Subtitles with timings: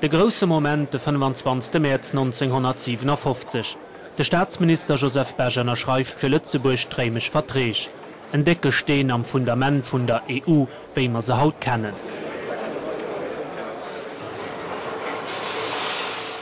[0.00, 1.80] De grosse Moment de 25.
[1.80, 3.76] März 1957.
[4.16, 7.88] De Staatsminister Joseph Bergener schreift fir Lützeburg trämisch vertrech.
[8.32, 11.94] En Decke steen am Fundament vun der EU, wéi man se haut kennen.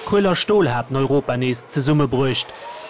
[0.07, 2.47] Kuller Stohl hat Europa nees ze Summe brucht.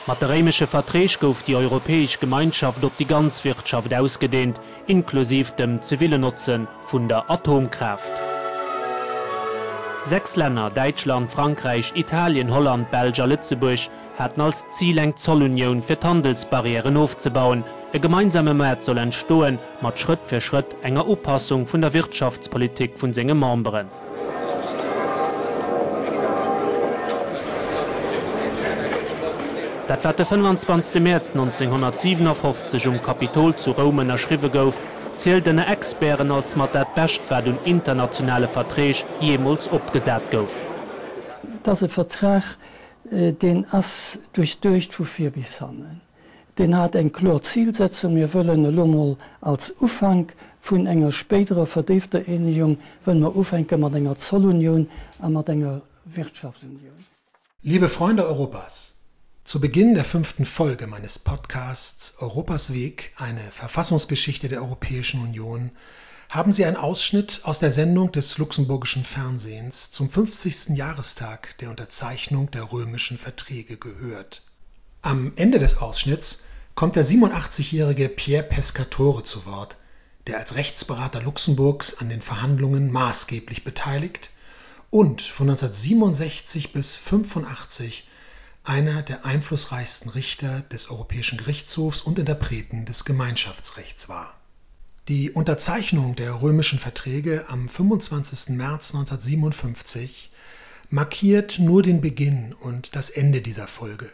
[0.07, 7.09] Materemische Vertreg gouf die Europäisch Gemeinschaft op die Ganzwirtschaft ausgedehnt, inklusiv dem zivile Nutzen vun
[7.09, 8.32] der Atomkraft.
[10.05, 13.79] Sechs Länder Deutschland, Frankreich, Italien, Holland, Belger, Lützeburg
[14.17, 17.63] hätten als Zieleng Zollunion fir Handelsbarrieren aufzubauen.
[17.93, 23.15] E gemeinsame Mä soll entstohlen, mat Schritt für Schritt enger Oppassung vun der Wirtschaftspolitik vun
[23.15, 23.63] senge Maen.
[29.87, 31.01] Dat war der 25.
[31.01, 34.77] März 1957 um Kapitol zu Romen erschriwe gouf,
[35.17, 40.63] zählt den Experen als mat dat bestwer un internationale Vertreg jemals opgesät gouf.
[41.63, 42.43] Dat se Vertrag
[43.11, 46.01] äh, den ass durch durchcht vu vier bis hannen.
[46.59, 50.27] Den hat eng Chlor Zielsetzung mir wëllen Lummel als Ufang
[50.61, 54.89] vun enger späterer verdeefter Enigung, wenn man Ufenke mat enger Zollunion
[55.21, 57.05] a mat enger Wirtschaftsunion.
[57.63, 59.02] Liebe Freunde Europas,
[59.45, 65.73] Zu Beginn der fünften Folge meines Podcasts Europas Weg, eine Verfassungsgeschichte der Europäischen Union,
[66.29, 70.77] haben Sie einen Ausschnitt aus der Sendung des luxemburgischen Fernsehens zum 50.
[70.77, 74.45] Jahrestag der Unterzeichnung der römischen Verträge gehört.
[75.03, 76.45] Am Ende des Ausschnitts
[76.77, 79.77] kommt der 87-jährige Pierre Pescatore zu Wort,
[80.29, 84.31] der als Rechtsberater Luxemburgs an den Verhandlungen maßgeblich beteiligt
[84.91, 88.07] und von 1967 bis 1985
[88.65, 94.35] einer der einflussreichsten Richter des Europäischen Gerichtshofs und Interpreten des Gemeinschaftsrechts war.
[95.09, 98.51] Die Unterzeichnung der römischen Verträge am 25.
[98.57, 100.31] März 1957
[100.91, 104.09] markiert nur den Beginn und das Ende dieser Folge.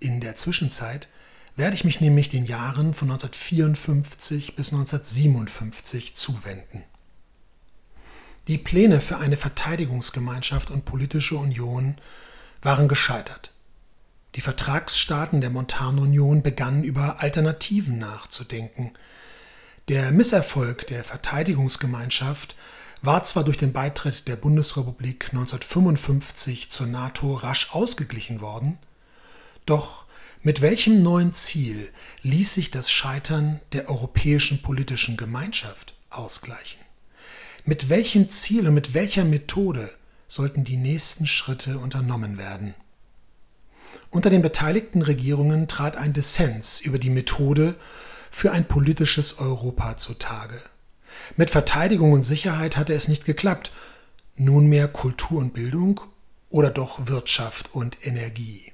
[0.00, 1.08] In der Zwischenzeit
[1.54, 6.82] werde ich mich nämlich den Jahren von 1954 bis 1957 zuwenden.
[8.48, 11.96] Die Pläne für eine Verteidigungsgemeinschaft und politische Union
[12.62, 13.52] waren gescheitert.
[14.38, 18.92] Die Vertragsstaaten der Montanunion begannen über Alternativen nachzudenken.
[19.88, 22.54] Der Misserfolg der Verteidigungsgemeinschaft
[23.02, 28.78] war zwar durch den Beitritt der Bundesrepublik 1955 zur NATO rasch ausgeglichen worden,
[29.66, 30.04] doch
[30.42, 31.90] mit welchem neuen Ziel
[32.22, 36.78] ließ sich das Scheitern der europäischen politischen Gemeinschaft ausgleichen?
[37.64, 39.90] Mit welchem Ziel und mit welcher Methode
[40.28, 42.76] sollten die nächsten Schritte unternommen werden?
[44.10, 47.76] Unter den beteiligten Regierungen trat ein Dissens über die Methode
[48.30, 50.60] für ein politisches Europa zutage.
[51.36, 53.72] Mit Verteidigung und Sicherheit hatte es nicht geklappt,
[54.36, 56.00] nunmehr Kultur und Bildung
[56.48, 58.72] oder doch Wirtschaft und Energie.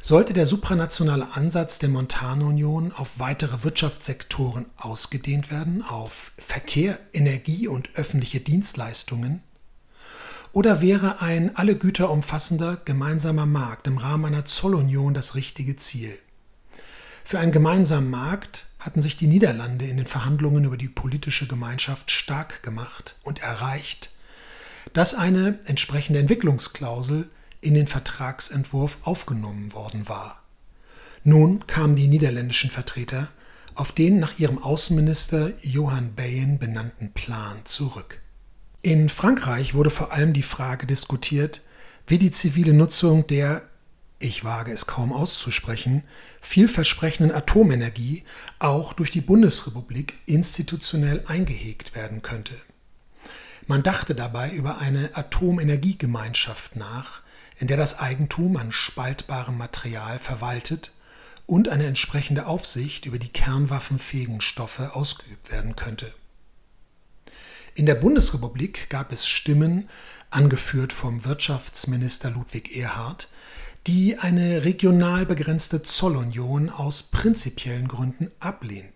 [0.00, 7.88] Sollte der supranationale Ansatz der Montanunion auf weitere Wirtschaftssektoren ausgedehnt werden, auf Verkehr, Energie und
[7.94, 9.42] öffentliche Dienstleistungen,
[10.54, 16.16] oder wäre ein alle Güter umfassender gemeinsamer Markt im Rahmen einer Zollunion das richtige Ziel?
[17.24, 22.12] Für einen gemeinsamen Markt hatten sich die Niederlande in den Verhandlungen über die politische Gemeinschaft
[22.12, 24.10] stark gemacht und erreicht,
[24.92, 27.28] dass eine entsprechende Entwicklungsklausel
[27.60, 30.40] in den Vertragsentwurf aufgenommen worden war.
[31.24, 33.28] Nun kamen die niederländischen Vertreter
[33.74, 38.20] auf den nach ihrem Außenminister Johann Bayen benannten Plan zurück.
[38.84, 41.62] In Frankreich wurde vor allem die Frage diskutiert,
[42.06, 43.62] wie die zivile Nutzung der,
[44.18, 46.02] ich wage es kaum auszusprechen,
[46.42, 48.24] vielversprechenden Atomenergie
[48.58, 52.52] auch durch die Bundesrepublik institutionell eingehegt werden könnte.
[53.66, 57.22] Man dachte dabei über eine Atomenergiegemeinschaft nach,
[57.56, 60.92] in der das Eigentum an spaltbarem Material verwaltet
[61.46, 66.12] und eine entsprechende Aufsicht über die kernwaffenfähigen Stoffe ausgeübt werden könnte.
[67.76, 69.88] In der Bundesrepublik gab es Stimmen,
[70.30, 73.28] angeführt vom Wirtschaftsminister Ludwig Erhard,
[73.88, 78.92] die eine regional begrenzte Zollunion aus prinzipiellen Gründen ablehnten.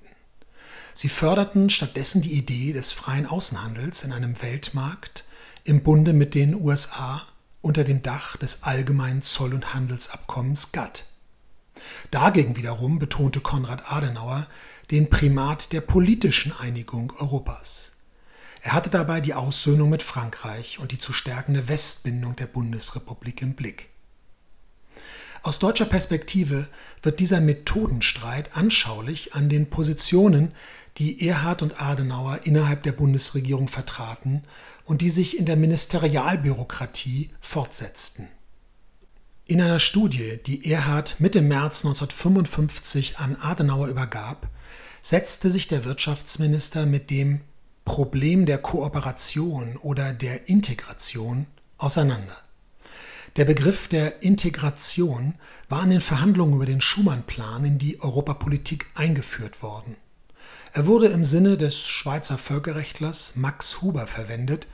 [0.95, 5.25] Sie förderten stattdessen die Idee des freien Außenhandels in einem Weltmarkt
[5.65, 7.27] im Bunde mit den USA
[7.61, 11.05] unter dem Dach des allgemeinen Zoll- und Handelsabkommens GATT.
[12.13, 14.47] Dagegen wiederum betonte Konrad Adenauer
[14.93, 17.98] den Primat der politischen Einigung Europas.
[18.63, 23.55] Er hatte dabei die Aussöhnung mit Frankreich und die zu stärkende Westbindung der Bundesrepublik im
[23.55, 23.89] Blick.
[25.43, 26.69] Aus deutscher Perspektive
[27.03, 30.53] wird dieser Methodenstreit anschaulich an den Positionen,
[30.97, 34.43] die Erhard und Adenauer innerhalb der Bundesregierung vertraten
[34.85, 38.29] und die sich in der Ministerialbürokratie fortsetzten.
[39.47, 44.49] In einer Studie, die Erhard Mitte März 1955 an Adenauer übergab,
[45.01, 47.41] setzte sich der Wirtschaftsminister mit dem
[47.89, 51.47] Problem der Kooperation oder der Integration
[51.79, 52.37] auseinander.
[53.37, 55.35] Der Begriff der Integration
[55.71, 59.97] war in den Verhandlungen über den Schumann-Plan in die Europapolitik eingeführt worden.
[60.75, 64.69] Er wurde im Sinne des Schweizer Völkerrechtlers Max Huber verwendet,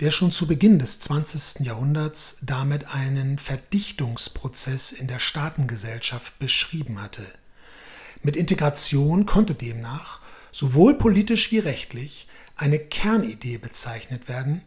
[0.00, 1.64] der schon zu Beginn des 20.
[1.64, 7.24] Jahrhunderts damit einen Verdichtungsprozess in der Staatengesellschaft beschrieben hatte.
[8.22, 10.20] Mit Integration konnte demnach
[10.52, 12.26] sowohl politisch wie rechtlich
[12.60, 14.60] eine Kernidee bezeichnet werden,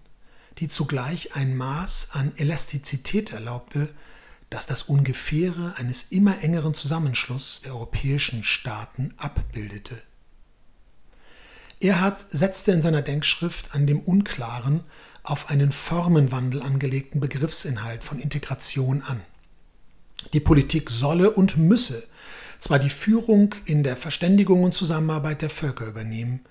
[0.57, 3.93] die zugleich ein Maß an Elastizität erlaubte,
[4.49, 10.01] das das Ungefähre eines immer engeren Zusammenschlusses der europäischen Staaten abbildete.
[11.79, 14.83] Erhard setzte in seiner Denkschrift an dem unklaren,
[15.21, 19.21] auf einen Formenwandel angelegten Begriffsinhalt von Integration an.
[20.33, 22.07] Die Politik solle und müsse
[22.59, 26.41] zwar die Führung in der Verständigung und Zusammenarbeit der Völker übernehmen,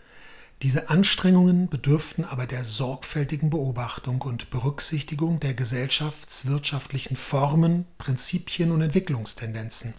[0.62, 9.94] diese Anstrengungen bedürften aber der sorgfältigen Beobachtung und Berücksichtigung der gesellschaftswirtschaftlichen Formen, Prinzipien und Entwicklungstendenzen.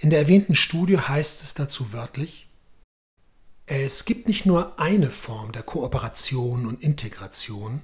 [0.00, 2.48] In der erwähnten Studie heißt es dazu wörtlich,
[3.66, 7.82] es gibt nicht nur eine Form der Kooperation und Integration,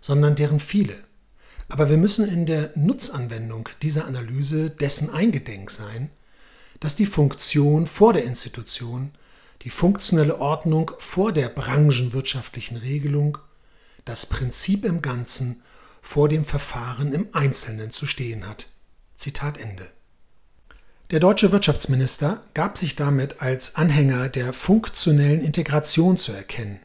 [0.00, 0.96] sondern deren viele.
[1.68, 6.10] Aber wir müssen in der Nutzanwendung dieser Analyse dessen eingedenk sein,
[6.80, 9.12] dass die Funktion vor der Institution
[9.62, 13.38] die funktionelle Ordnung vor der branchenwirtschaftlichen Regelung,
[14.04, 15.62] das Prinzip im Ganzen
[16.00, 18.68] vor dem Verfahren im Einzelnen zu stehen hat.
[19.14, 19.86] Zitat Ende.
[21.10, 26.78] Der deutsche Wirtschaftsminister gab sich damit als Anhänger der funktionellen Integration zu erkennen.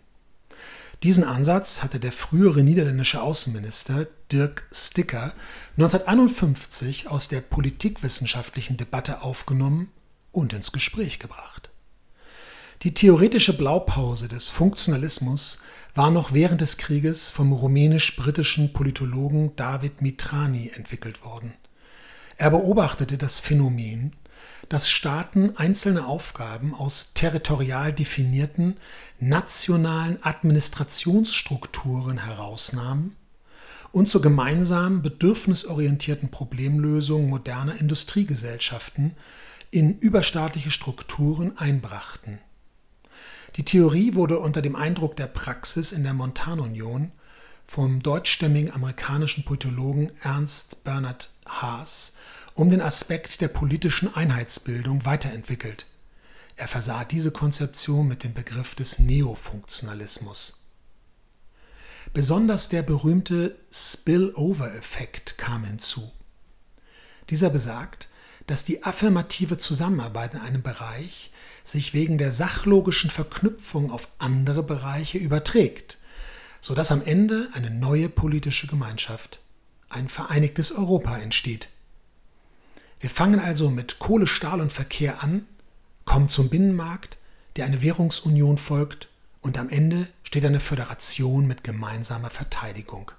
[1.03, 5.33] Diesen Ansatz hatte der frühere niederländische Außenminister Dirk Sticker
[5.77, 9.91] 1951 aus der politikwissenschaftlichen Debatte aufgenommen
[10.31, 11.69] und ins Gespräch gebracht.
[12.85, 15.57] Die theoretische Blaupause des Funktionalismus
[15.95, 21.55] war noch während des Krieges vom rumänisch-britischen Politologen David Mitrani entwickelt worden.
[22.37, 24.13] Er beobachtete das Phänomen,
[24.69, 28.77] dass Staaten einzelne Aufgaben aus territorial definierten
[29.19, 33.15] nationalen Administrationsstrukturen herausnahmen
[33.93, 39.15] und zur gemeinsamen bedürfnisorientierten Problemlösung moderner Industriegesellschaften
[39.71, 42.41] in überstaatliche Strukturen einbrachten.
[43.55, 47.13] Die Theorie wurde unter dem Eindruck der Praxis in der Montanunion
[47.65, 52.13] vom deutschstämmigen amerikanischen Politologen Ernst Bernhard Haas
[52.53, 55.85] um den Aspekt der politischen Einheitsbildung weiterentwickelt.
[56.57, 60.65] Er versah diese Konzeption mit dem Begriff des Neofunktionalismus.
[62.13, 66.11] Besonders der berühmte Spillover-Effekt kam hinzu.
[67.29, 68.07] Dieser besagt,
[68.47, 71.31] dass die affirmative Zusammenarbeit in einem Bereich
[71.65, 75.97] sich wegen der sachlogischen Verknüpfung auf andere Bereiche überträgt,
[76.61, 79.39] sodass am Ende eine neue politische Gemeinschaft,
[79.89, 81.69] ein vereinigtes Europa entsteht.
[82.99, 85.45] Wir fangen also mit Kohle, Stahl und Verkehr an,
[86.05, 87.17] kommen zum Binnenmarkt,
[87.55, 89.09] der eine Währungsunion folgt,
[89.41, 93.11] und am Ende steht eine Föderation mit gemeinsamer Verteidigung.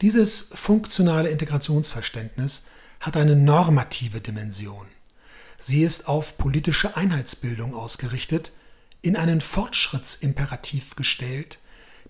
[0.00, 2.66] Dieses funktionale Integrationsverständnis
[3.00, 4.86] hat eine normative Dimension.
[5.56, 8.52] Sie ist auf politische Einheitsbildung ausgerichtet,
[9.02, 11.58] in einen Fortschrittsimperativ gestellt,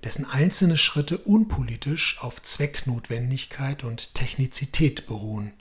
[0.05, 5.53] dessen einzelne Schritte unpolitisch auf Zwecknotwendigkeit und Technizität beruhen.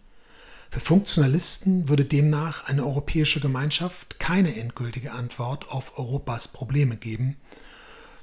[0.70, 7.38] Für Funktionalisten würde demnach eine europäische Gemeinschaft keine endgültige Antwort auf Europas Probleme geben,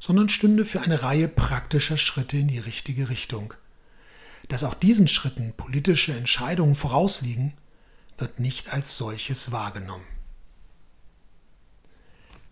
[0.00, 3.54] sondern stünde für eine Reihe praktischer Schritte in die richtige Richtung.
[4.48, 7.52] Dass auch diesen Schritten politische Entscheidungen vorausliegen,
[8.20, 10.06] wird nicht als solches wahrgenommen.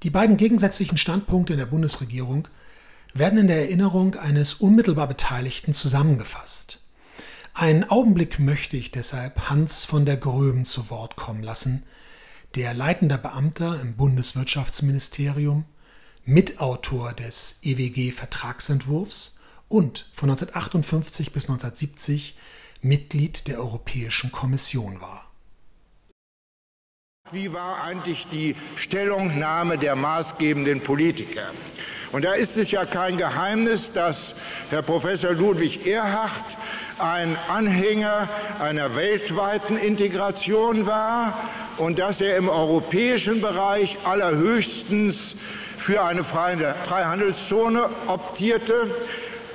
[0.03, 2.49] Die beiden gegensätzlichen Standpunkte in der Bundesregierung
[3.15, 6.81] werden in der Erinnerung eines unmittelbar Beteiligten zusammengefasst.
[7.55, 11.83] Einen Augenblick möchte ich deshalb Hans von der Gröben zu Wort kommen lassen,
[12.55, 15.65] der leitender Beamter im Bundeswirtschaftsministerium,
[16.25, 22.37] Mitautor des EWG-Vertragsentwurfs und von 1958 bis 1970
[22.81, 25.28] Mitglied der Europäischen Kommission war.
[27.31, 31.51] Wie war eigentlich die Stellungnahme der maßgebenden Politiker?
[32.11, 34.35] Und da ist es ja kein Geheimnis, dass
[34.71, 36.57] Herr Professor Ludwig Erhard
[36.99, 38.31] ein Anhänger
[38.61, 41.39] einer weltweiten Integration war
[41.77, 45.37] und dass er im europäischen Bereich allerhöchstens
[45.77, 48.91] für eine Freihandelszone optierte,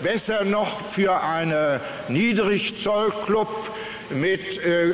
[0.03, 3.71] besser noch für eine Niedrigzollklub
[4.11, 4.93] mit äh,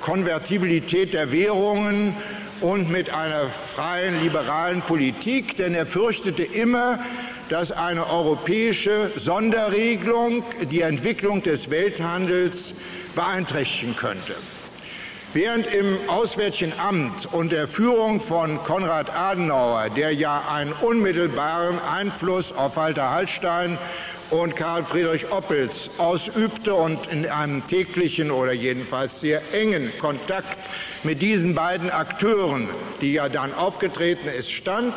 [0.00, 2.14] Konvertibilität der Währungen
[2.60, 6.98] und mit einer freien liberalen Politik, denn er fürchtete immer,
[7.48, 12.74] dass eine europäische Sonderregelung die Entwicklung des Welthandels
[13.14, 14.34] beeinträchtigen könnte.
[15.32, 22.52] Während im Auswärtigen Amt und der Führung von Konrad Adenauer, der ja einen unmittelbaren Einfluss
[22.52, 23.78] auf Walter Hallstein
[24.30, 30.58] und Karl Friedrich Oppels ausübte und in einem täglichen oder jedenfalls sehr engen Kontakt
[31.02, 32.68] mit diesen beiden Akteuren,
[33.00, 34.94] die ja dann aufgetreten ist, stand,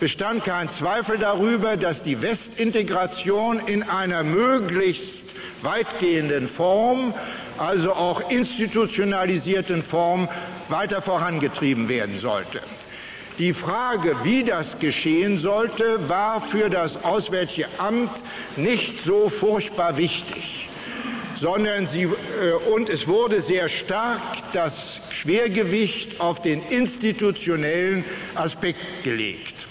[0.00, 5.26] bestand kein Zweifel darüber, dass die Westintegration in einer möglichst
[5.62, 7.14] weitgehenden Form,
[7.56, 10.28] also auch institutionalisierten Form,
[10.68, 12.60] weiter vorangetrieben werden sollte.
[13.38, 18.12] Die Frage, wie das geschehen sollte, war für das Auswärtige Amt
[18.56, 20.68] nicht so furchtbar wichtig,
[21.34, 24.22] sondern sie, äh, und es wurde sehr stark
[24.52, 28.04] das Schwergewicht auf den institutionellen
[28.36, 29.66] Aspekt gelegt.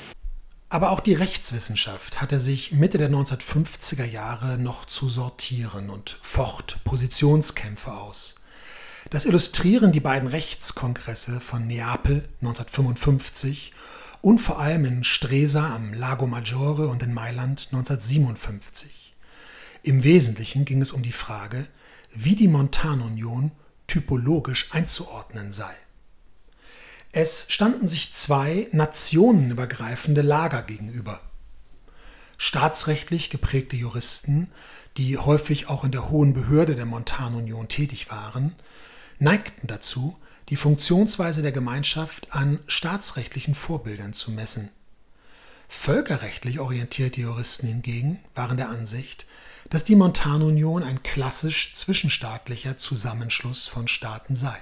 [0.67, 6.83] Aber auch die Rechtswissenschaft hatte sich Mitte der 1950er Jahre noch zu sortieren und focht
[6.83, 8.42] Positionskämpfe aus.
[9.09, 13.73] Das illustrieren die beiden Rechtskongresse von Neapel 1955
[14.21, 19.13] und vor allem in Stresa am Lago Maggiore und in Mailand 1957.
[19.83, 21.67] Im Wesentlichen ging es um die Frage,
[22.13, 23.51] wie die Montanunion
[23.87, 25.73] typologisch einzuordnen sei.
[27.11, 31.19] Es standen sich zwei nationenübergreifende Lager gegenüber.
[32.37, 34.49] Staatsrechtlich geprägte Juristen,
[34.97, 38.55] die häufig auch in der hohen Behörde der Montanunion tätig waren,
[39.23, 40.17] neigten dazu,
[40.49, 44.69] die Funktionsweise der Gemeinschaft an staatsrechtlichen Vorbildern zu messen.
[45.69, 49.25] Völkerrechtlich orientierte Juristen hingegen waren der Ansicht,
[49.69, 54.57] dass die Montanunion ein klassisch zwischenstaatlicher Zusammenschluss von Staaten sei.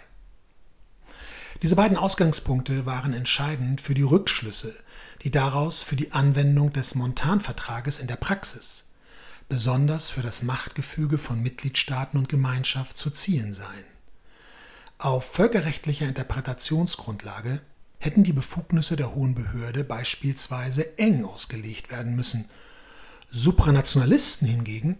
[1.63, 4.74] Diese beiden Ausgangspunkte waren entscheidend für die Rückschlüsse,
[5.24, 8.86] die daraus für die Anwendung des Montanvertrages in der Praxis,
[9.50, 13.90] besonders für das Machtgefüge von Mitgliedstaaten und Gemeinschaft zu ziehen seien.
[15.01, 17.60] Auf völkerrechtlicher Interpretationsgrundlage
[17.98, 22.48] hätten die Befugnisse der Hohen Behörde beispielsweise eng ausgelegt werden müssen.
[23.27, 25.00] Supranationalisten hingegen,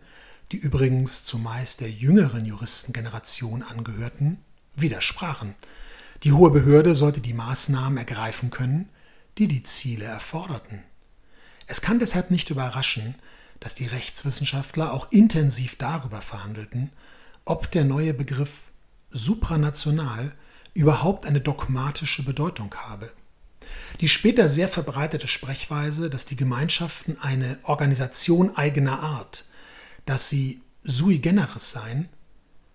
[0.52, 4.40] die übrigens zumeist der jüngeren Juristengeneration angehörten,
[4.74, 5.54] widersprachen.
[6.24, 8.90] Die Hohe Behörde sollte die Maßnahmen ergreifen können,
[9.38, 10.82] die die Ziele erforderten.
[11.68, 13.14] Es kann deshalb nicht überraschen,
[13.60, 16.90] dass die Rechtswissenschaftler auch intensiv darüber verhandelten,
[17.46, 18.71] ob der neue Begriff
[19.12, 20.34] supranational
[20.74, 23.12] überhaupt eine dogmatische Bedeutung habe.
[24.00, 29.46] Die später sehr verbreitete Sprechweise, dass die Gemeinschaften eine Organisation eigener Art,
[30.06, 32.10] dass sie sui generis seien,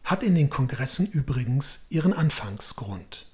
[0.05, 3.27] hat in den Kongressen übrigens ihren Anfangsgrund.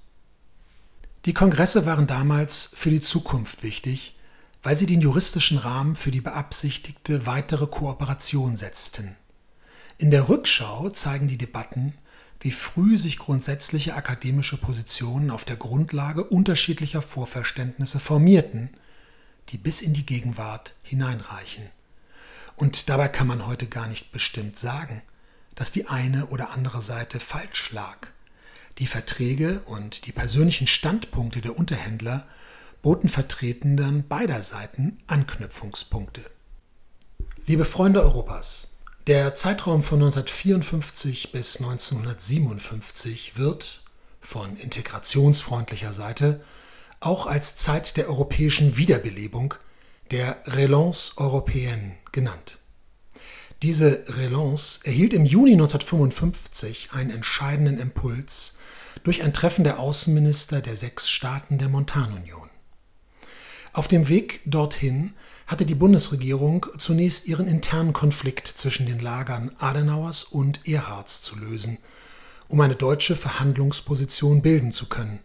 [1.25, 4.17] Die Kongresse waren damals für die Zukunft wichtig,
[4.63, 9.15] weil sie den juristischen Rahmen für die beabsichtigte weitere Kooperation setzten.
[9.97, 11.93] In der Rückschau zeigen die Debatten,
[12.43, 18.69] wie früh sich grundsätzliche akademische Positionen auf der Grundlage unterschiedlicher Vorverständnisse formierten,
[19.49, 21.63] die bis in die Gegenwart hineinreichen.
[22.57, 25.01] Und dabei kann man heute gar nicht bestimmt sagen,
[25.55, 28.07] dass die eine oder andere Seite falsch lag.
[28.77, 32.27] Die Verträge und die persönlichen Standpunkte der Unterhändler
[32.81, 36.21] boten Vertretenden beider Seiten Anknüpfungspunkte.
[37.45, 38.72] Liebe Freunde Europas,
[39.07, 43.83] der Zeitraum von 1954 bis 1957 wird
[44.21, 46.41] von integrationsfreundlicher Seite
[47.01, 49.55] auch als Zeit der europäischen Wiederbelebung,
[50.11, 52.59] der Relance européenne genannt.
[53.61, 58.55] Diese Relance erhielt im Juni 1955 einen entscheidenden Impuls
[59.03, 62.49] durch ein Treffen der Außenminister der sechs Staaten der Montanunion.
[63.73, 65.13] Auf dem Weg dorthin
[65.47, 71.77] hatte die Bundesregierung zunächst ihren internen Konflikt zwischen den Lagern Adenauers und Erhards zu lösen,
[72.47, 75.19] um eine deutsche Verhandlungsposition bilden zu können.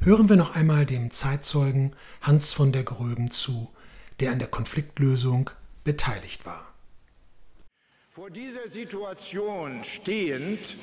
[0.00, 3.70] Hören wir noch einmal dem Zeitzeugen Hans von der Gröben zu,
[4.20, 5.50] der an der Konfliktlösung
[5.84, 6.74] beteiligt war.
[8.12, 10.76] Vor dieser Situation stehend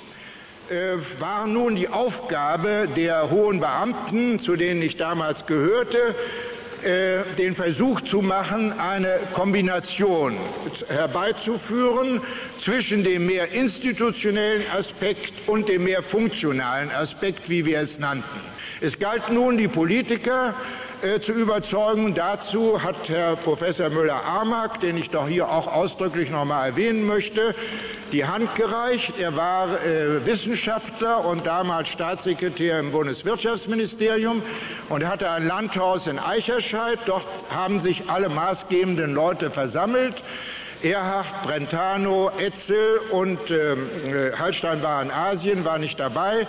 [0.70, 6.16] äh, war nun die Aufgabe der hohen Beamten, zu denen ich damals gehörte,
[6.84, 10.38] äh, den Versuch zu machen, eine Kombination
[10.90, 12.22] herbeizuführen
[12.58, 18.42] zwischen dem mehr institutionellen Aspekt und dem mehr funktionalen Aspekt, wie wir es nannten.
[18.82, 20.56] Es galt nun, die Politiker
[21.04, 22.14] äh, zu überzeugen.
[22.14, 27.56] Dazu hat Herr Professor Müller-Armack, den ich doch hier auch ausdrücklich noch mal erwähnen möchte,
[28.12, 29.14] die Hand gereicht.
[29.20, 34.44] Er war äh, Wissenschaftler und damals Staatssekretär im Bundeswirtschaftsministerium
[34.90, 37.00] und hatte ein Landhaus in Eicherscheid.
[37.06, 40.24] Dort haben sich alle maßgebenden Leute versammelt.
[40.84, 46.48] Erhard, Brentano, Etzel und ähm, äh, Hallstein war in Asien, war nicht dabei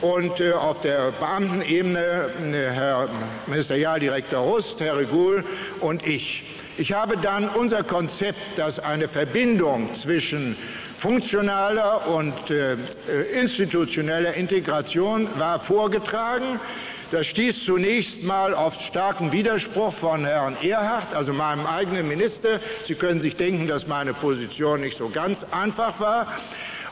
[0.00, 3.08] und äh, auf der Beamtenebene äh, Herr
[3.46, 5.44] Ministerialdirektor Rust, Herr Regul
[5.80, 6.44] und ich.
[6.76, 10.56] Ich habe dann unser Konzept, das eine Verbindung zwischen
[10.96, 12.76] funktionaler und äh,
[13.40, 16.60] institutioneller Integration war, vorgetragen.
[17.10, 22.60] Das stieß zunächst mal auf starken Widerspruch von Herrn Erhard, also meinem eigenen Minister.
[22.84, 26.26] Sie können sich denken, dass meine Position nicht so ganz einfach war.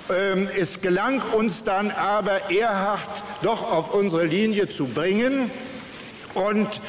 [0.08, 5.50] Ähm, es gelang uns dann aber, Erhard doch auf unsere Linie zu bringen.
[6.34, 6.80] Und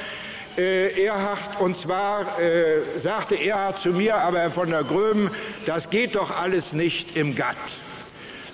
[0.57, 5.31] äh, Erhard, und zwar äh, sagte Erhard zu mir, aber Herr von der Gröben,
[5.65, 7.57] das geht doch alles nicht im GATT.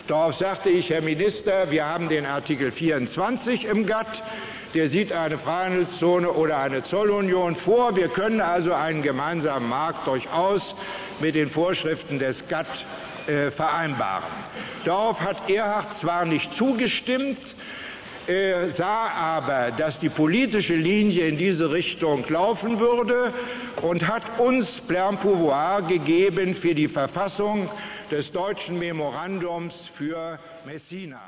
[0.08, 4.24] Darauf sagte ich, Herr Minister, wir haben den Artikel 24 im GATT.
[4.74, 7.96] Der sieht eine Freihandelszone oder eine Zollunion vor.
[7.96, 10.76] Wir können also einen gemeinsamen Markt durchaus
[11.20, 12.86] mit den Vorschriften des GATT
[13.28, 14.32] äh, vereinbaren.
[14.86, 17.56] Darauf hat Erhard zwar nicht zugestimmt,
[18.28, 23.34] äh, sah aber, dass die politische Linie in diese Richtung laufen würde
[23.82, 27.70] und hat uns plein pouvoir gegeben für die Verfassung
[28.12, 31.22] des deutschen Memorandums für Messina.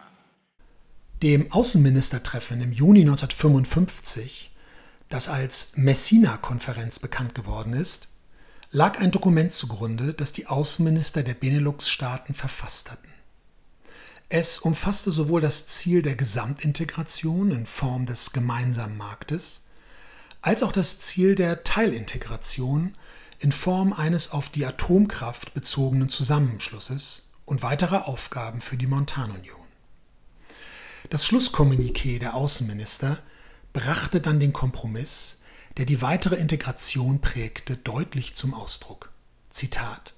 [1.22, 4.52] Dem Außenministertreffen im Juni 1955,
[5.10, 8.08] das als Messina-Konferenz bekannt geworden ist,
[8.75, 13.08] lag ein Dokument zugrunde, das die Außenminister der Benelux-Staaten verfasst hatten.
[14.27, 19.62] Es umfasste sowohl das Ziel der Gesamtintegration in Form des gemeinsamen Marktes,
[20.41, 22.97] als auch das Ziel der Teilintegration
[23.39, 29.56] in Form eines auf die Atomkraft bezogenen Zusammenschlusses und weiterer Aufgaben für die Montanunion.
[31.10, 33.19] Das Schlusskommuniqué der Außenminister
[33.71, 35.43] brachte dann den Kompromiss,
[35.78, 39.12] der die weitere Integration prägte, deutlich zum Ausdruck.
[39.50, 40.14] Zitat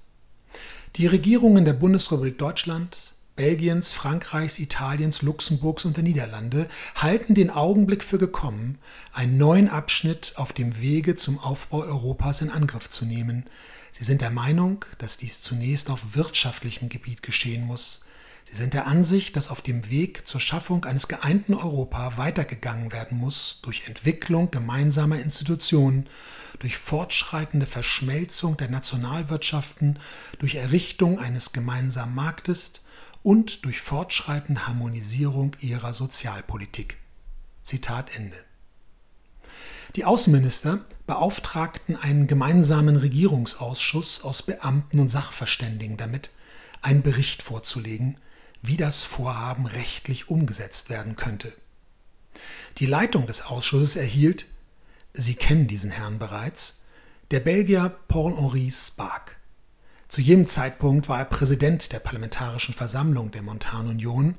[0.96, 8.04] Die Regierungen der Bundesrepublik Deutschland, Belgiens, Frankreichs, Italiens, Luxemburgs und der Niederlande halten den Augenblick
[8.04, 8.80] für gekommen,
[9.13, 13.46] einen neuen Abschnitt auf dem Wege zum Aufbau Europas in Angriff zu nehmen.
[13.91, 18.06] Sie sind der Meinung, dass dies zunächst auf wirtschaftlichem Gebiet geschehen muss,
[18.49, 23.17] Sie sind der Ansicht, dass auf dem Weg zur Schaffung eines geeinten Europa weitergegangen werden
[23.17, 26.07] muss durch Entwicklung gemeinsamer Institutionen,
[26.60, 29.99] durch fortschreitende Verschmelzung der Nationalwirtschaften,
[30.39, 32.83] durch Errichtung eines gemeinsamen Marktes
[33.21, 36.99] und durch fortschreitende Harmonisierung ihrer Sozialpolitik.
[37.63, 38.38] Zitat Ende.
[39.97, 46.31] Die Außenminister beauftragten einen gemeinsamen Regierungsausschuss aus Beamten und Sachverständigen damit,
[46.81, 48.15] einen Bericht vorzulegen,
[48.67, 51.53] wie das Vorhaben rechtlich umgesetzt werden könnte.
[52.77, 54.45] Die Leitung des Ausschusses erhielt,
[55.13, 56.84] Sie kennen diesen Herrn bereits,
[57.32, 59.38] der Belgier Paul-Henri Spark.
[60.08, 64.36] Zu jenem Zeitpunkt war er Präsident der Parlamentarischen Versammlung der Montanunion.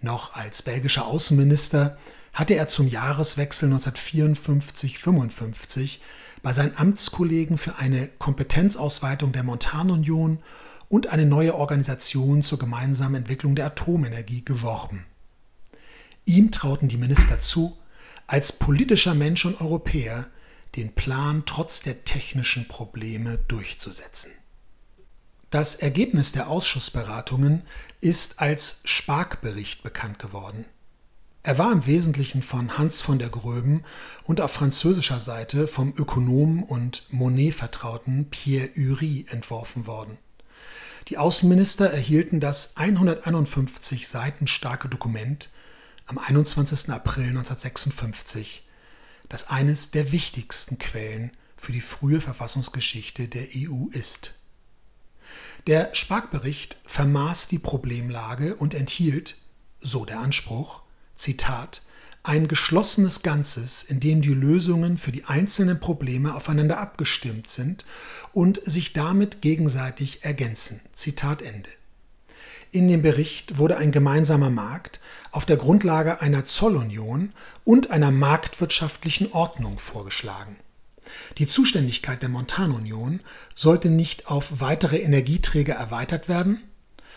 [0.00, 1.98] Noch als belgischer Außenminister
[2.32, 5.98] hatte er zum Jahreswechsel 1954-55
[6.42, 10.38] bei seinen Amtskollegen für eine Kompetenzausweitung der Montanunion
[10.88, 15.06] und eine neue Organisation zur gemeinsamen Entwicklung der Atomenergie geworben.
[16.24, 17.76] Ihm trauten die Minister zu,
[18.26, 20.28] als politischer Mensch und Europäer
[20.76, 24.32] den Plan trotz der technischen Probleme durchzusetzen.
[25.50, 27.62] Das Ergebnis der Ausschussberatungen
[28.00, 30.66] ist als Spark-Bericht bekannt geworden.
[31.42, 33.82] Er war im Wesentlichen von Hans von der Gröben
[34.24, 40.18] und auf französischer Seite vom Ökonomen und Monet-Vertrauten Pierre Ury entworfen worden.
[41.08, 45.50] Die Außenminister erhielten das 151 Seiten starke Dokument
[46.04, 46.90] am 21.
[46.90, 48.68] April 1956,
[49.30, 54.40] das eines der wichtigsten Quellen für die frühe Verfassungsgeschichte der EU ist.
[55.66, 59.38] Der Spark-Bericht vermaß die Problemlage und enthielt,
[59.80, 60.82] so der Anspruch,
[61.14, 61.82] Zitat,
[62.22, 67.84] ein geschlossenes Ganzes, in dem die Lösungen für die einzelnen Probleme aufeinander abgestimmt sind
[68.32, 70.80] und sich damit gegenseitig ergänzen.
[70.92, 71.70] Zitat Ende.
[72.70, 75.00] In dem Bericht wurde ein gemeinsamer Markt
[75.30, 77.32] auf der Grundlage einer Zollunion
[77.64, 80.56] und einer marktwirtschaftlichen Ordnung vorgeschlagen.
[81.38, 83.20] Die Zuständigkeit der Montanunion
[83.54, 86.62] sollte nicht auf weitere Energieträger erweitert werden,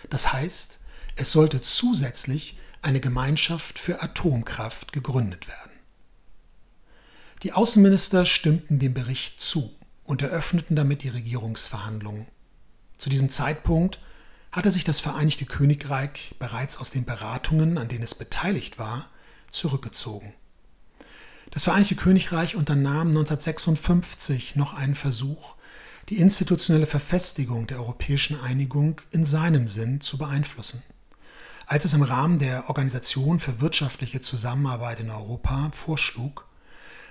[0.10, 0.80] das heißt,
[1.16, 5.72] es sollte zusätzlich eine Gemeinschaft für Atomkraft gegründet werden.
[7.44, 12.28] Die Außenminister stimmten dem Bericht zu und eröffneten damit die Regierungsverhandlungen.
[12.98, 14.00] Zu diesem Zeitpunkt
[14.52, 19.10] hatte sich das Vereinigte Königreich bereits aus den Beratungen, an denen es beteiligt war,
[19.50, 20.34] zurückgezogen.
[21.52, 25.56] Das Vereinigte Königreich unternahm 1956 noch einen Versuch,
[26.10, 30.84] die institutionelle Verfestigung der europäischen Einigung in seinem Sinn zu beeinflussen.
[31.66, 36.48] Als es im Rahmen der Organisation für wirtschaftliche Zusammenarbeit in Europa vorschlug,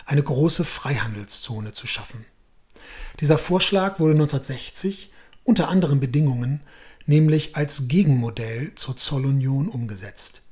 [0.06, 2.26] eine große Freihandelszone zu schaffen.
[3.20, 5.12] Dieser Vorschlag wurde 1960
[5.44, 6.62] unter anderen Bedingungen,
[7.06, 10.42] nämlich als Gegenmodell zur Zollunion umgesetzt.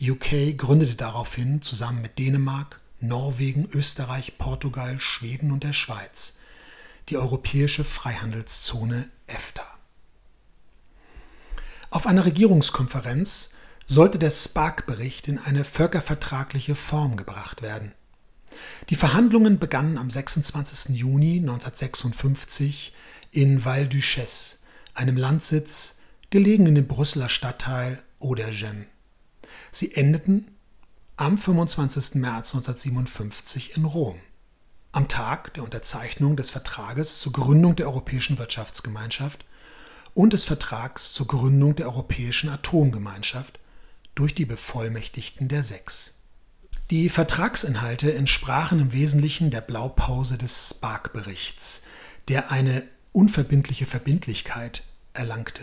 [0.00, 6.38] UK gründete daraufhin zusammen mit Dänemark, Norwegen, Österreich, Portugal, Schweden und der Schweiz
[7.08, 9.71] die europäische Freihandelszone EFTA.
[11.92, 13.50] Auf einer Regierungskonferenz
[13.84, 17.92] sollte der SPARC-Bericht in eine völkervertragliche Form gebracht werden.
[18.88, 20.96] Die Verhandlungen begannen am 26.
[20.96, 22.94] Juni 1956
[23.30, 24.60] in Val Duchesse,
[24.94, 25.96] einem Landsitz
[26.30, 28.86] gelegen in dem Brüsseler Stadtteil Odergem.
[29.70, 30.56] Sie endeten
[31.16, 32.14] am 25.
[32.14, 34.18] März 1957 in Rom,
[34.92, 39.44] am Tag der Unterzeichnung des Vertrages zur Gründung der Europäischen Wirtschaftsgemeinschaft
[40.14, 43.58] und des Vertrags zur Gründung der Europäischen Atomgemeinschaft
[44.14, 46.14] durch die Bevollmächtigten der Sechs.
[46.90, 51.84] Die Vertragsinhalte entsprachen im Wesentlichen der Blaupause des Spark-Berichts,
[52.28, 55.62] der eine unverbindliche Verbindlichkeit erlangte.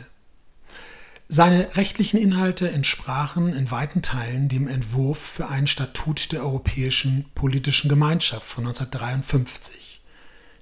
[1.28, 7.88] Seine rechtlichen Inhalte entsprachen in weiten Teilen dem Entwurf für ein Statut der Europäischen Politischen
[7.88, 10.02] Gemeinschaft von 1953.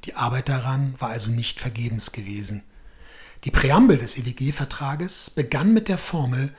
[0.04, 2.64] Die Arbeit daran war also nicht vergebens gewesen.
[3.48, 6.54] Die Präambel des EWG-Vertrages begann mit der Formel,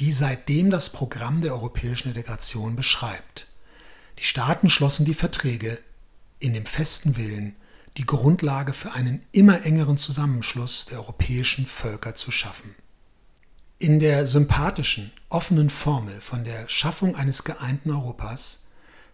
[0.00, 3.46] die seitdem das Programm der europäischen Integration beschreibt.
[4.18, 5.78] Die Staaten schlossen die Verträge
[6.40, 7.54] in dem festen Willen,
[7.96, 12.74] die Grundlage für einen immer engeren Zusammenschluss der europäischen Völker zu schaffen.
[13.78, 18.64] In der sympathischen, offenen Formel von der Schaffung eines geeinten Europas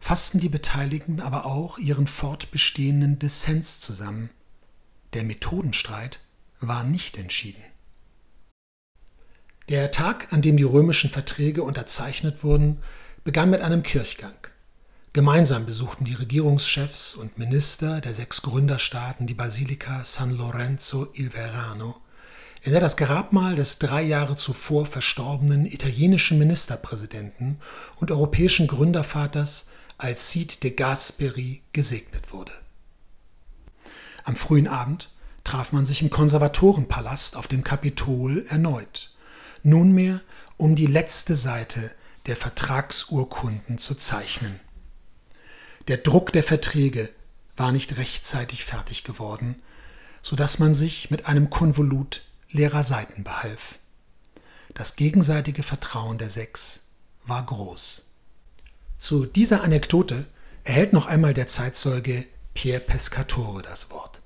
[0.01, 4.31] fassten die Beteiligten aber auch ihren fortbestehenden Dissens zusammen.
[5.13, 6.21] Der Methodenstreit
[6.61, 7.63] war nicht entschieden.
[9.69, 12.79] Der Tag, an dem die römischen Verträge unterzeichnet wurden,
[13.25, 14.35] begann mit einem Kirchgang.
[15.13, 21.97] Gemeinsam besuchten die Regierungschefs und Minister der sechs Gründerstaaten die Basilika San Lorenzo il Verano
[22.63, 27.61] in der das Grabmal des drei Jahre zuvor verstorbenen italienischen Ministerpräsidenten
[27.97, 32.53] und europäischen Gründervaters Alcide de Gasperi gesegnet wurde.
[34.25, 35.11] Am frühen Abend
[35.49, 39.15] traf man sich im Konservatorenpalast auf dem Kapitol erneut,
[39.63, 40.21] nunmehr
[40.59, 41.91] um die letzte Seite
[42.27, 44.61] der Vertragsurkunden zu zeichnen.
[45.89, 47.09] Der Druck der Verträge
[47.57, 49.63] war nicht rechtzeitig fertig geworden,
[50.21, 53.79] so dass man sich mit einem Konvolut leerer Seiten behalf.
[54.75, 56.89] Das gegenseitige Vertrauen der sechs
[57.25, 58.11] war groß.
[58.99, 60.27] Zu dieser Anekdote
[60.65, 64.21] erhält noch einmal der Zeitzeuge Pier Pescatore das Wort.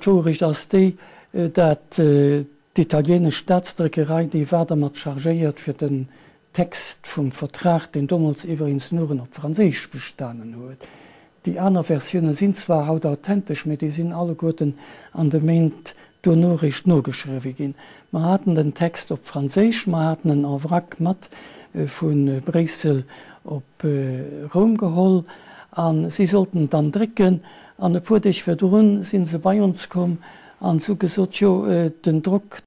[0.00, 0.96] Jorig ass déi
[1.32, 1.98] dat
[2.74, 6.08] d'italiene Staatsdreckerei déi Wader mat chargéiert fir den
[6.52, 10.82] Text vum Vertrag den Dommels iwwerins Nuren op Fraésich bestanen huet.
[11.46, 14.74] Die aner Versionioune sinn zwar haut authentisch, mit die sinn alle Goten
[15.12, 17.74] an de Mint do donorisch no geschriwe gin.
[18.10, 21.30] Ma hatten den Text op Fraésich, ma hatten den Awrack mat
[21.72, 23.04] vun Bresel
[23.44, 23.84] op
[24.54, 25.24] Rom geholl,
[25.70, 27.40] an sie sollten dann drecken
[27.80, 30.18] an de Pudech verdroen sinn se bei uns kom
[30.60, 32.62] an zu gesot jo äh, den Druck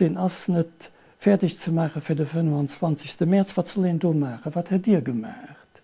[0.00, 3.20] den ass net fertig zu mache fir de 25.
[3.20, 5.82] März wat zu do mache, wat het Dir gemerkt.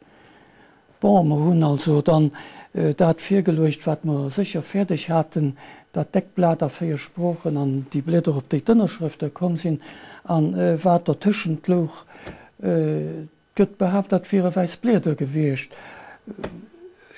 [1.01, 2.33] Bommer hunn also dann
[2.75, 5.57] äh, dat fir gelecht, wat man sicher fertig hatten,
[5.93, 9.81] dat Deckblätter fir gesprochen an die Blätter op de Dënnerschrifte kom sinn
[10.25, 12.05] an äh, wat der Tischschenloch
[12.63, 13.25] äh,
[13.57, 15.73] gëtt behabt dat virweis Bläder gewecht.
[15.73, 16.70] Äh,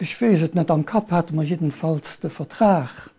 [0.03, 3.11] Ich weet net am Kap hat man jedenfalls de Vertrag.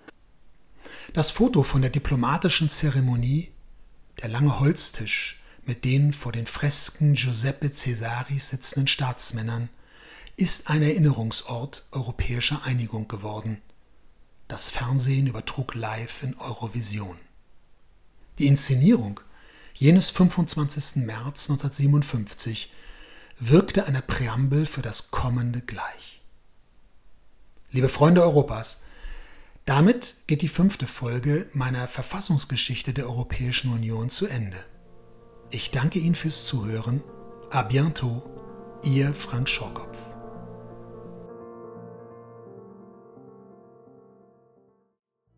[1.13, 3.53] Das Foto von der diplomatischen Zeremonie,
[4.21, 9.69] der lange Holztisch mit den vor den Fresken Giuseppe Cesaris sitzenden Staatsmännern,
[10.35, 13.61] ist ein Erinnerungsort europäischer Einigung geworden.
[14.49, 17.15] Das Fernsehen übertrug live in Eurovision.
[18.39, 19.21] Die Inszenierung
[19.73, 21.05] jenes 25.
[21.05, 22.73] März 1957
[23.39, 26.22] wirkte einer Präambel für das kommende gleich.
[27.75, 28.83] Liebe Freunde Europas,
[29.65, 34.57] damit geht die fünfte Folge meiner Verfassungsgeschichte der Europäischen Union zu Ende.
[35.49, 37.03] Ich danke Ihnen fürs Zuhören.
[37.49, 38.21] A bientôt,
[38.83, 40.12] Ihr Frank Schorkopf.